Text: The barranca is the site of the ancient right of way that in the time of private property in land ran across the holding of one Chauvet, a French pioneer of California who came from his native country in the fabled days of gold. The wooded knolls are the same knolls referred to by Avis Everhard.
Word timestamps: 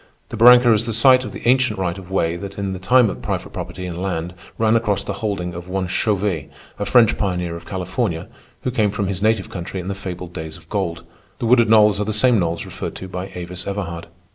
The 0.29 0.35
barranca 0.35 0.73
is 0.73 0.87
the 0.87 0.93
site 0.93 1.23
of 1.23 1.31
the 1.31 1.47
ancient 1.47 1.77
right 1.77 1.95
of 1.95 2.09
way 2.09 2.35
that 2.35 2.57
in 2.57 2.73
the 2.73 2.79
time 2.79 3.07
of 3.07 3.21
private 3.21 3.53
property 3.53 3.85
in 3.85 4.01
land 4.01 4.33
ran 4.57 4.75
across 4.75 5.03
the 5.03 5.13
holding 5.21 5.53
of 5.53 5.69
one 5.69 5.85
Chauvet, 5.85 6.49
a 6.79 6.85
French 6.85 7.19
pioneer 7.19 7.55
of 7.55 7.67
California 7.67 8.27
who 8.63 8.71
came 8.71 8.89
from 8.89 9.05
his 9.05 9.21
native 9.21 9.51
country 9.51 9.79
in 9.79 9.89
the 9.89 9.93
fabled 9.93 10.33
days 10.33 10.57
of 10.57 10.67
gold. 10.69 11.03
The 11.37 11.45
wooded 11.45 11.69
knolls 11.69 12.01
are 12.01 12.05
the 12.05 12.13
same 12.13 12.39
knolls 12.39 12.65
referred 12.65 12.95
to 12.95 13.07
by 13.07 13.29
Avis 13.35 13.67
Everhard. 13.67 14.07